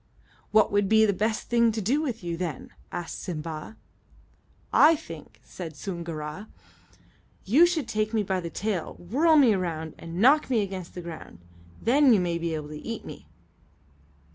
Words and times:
"What 0.49 0.71
would 0.71 0.89
be 0.89 1.05
the 1.05 1.13
best 1.13 1.47
thing 1.47 1.71
to 1.73 1.79
do 1.79 2.01
with 2.01 2.23
you, 2.23 2.35
then?" 2.35 2.71
asked 2.91 3.19
Simba. 3.21 3.77
"I 4.73 4.95
think," 4.95 5.39
said 5.43 5.75
Soongoora, 5.75 6.47
"you 7.45 7.67
should 7.67 7.87
take 7.87 8.11
me 8.11 8.23
by 8.23 8.39
the 8.39 8.49
tail, 8.49 8.95
whirl 8.95 9.35
me 9.35 9.53
around, 9.53 9.93
and 9.99 10.19
knock 10.19 10.49
me 10.49 10.61
against 10.63 10.95
the 10.95 11.01
ground. 11.01 11.37
Then 11.79 12.13
you 12.13 12.19
may 12.19 12.39
be 12.39 12.55
able 12.55 12.69
to 12.69 12.83
eat 12.83 13.05
me." 13.05 13.27